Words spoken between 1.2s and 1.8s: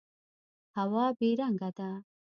رنګه